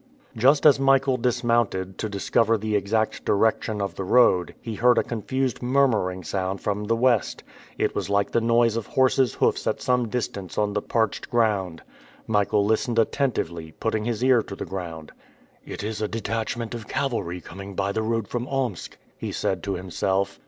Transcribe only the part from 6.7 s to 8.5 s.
the west. It was like the